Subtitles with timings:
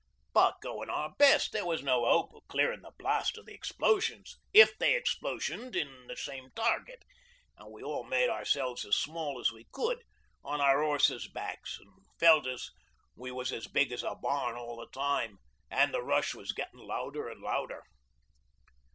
[0.33, 4.35] But goin' our best, there was no hope o' clearin' the blast o' the explosions
[4.51, 7.03] if they explosioned on the same target,
[7.59, 10.01] an' we all made ourselves as small as we could
[10.43, 12.47] on our horses' backs an' felt
[13.15, 15.37] we was as big as a barn all the time
[15.69, 17.83] the rush was gettin' louder an' louder.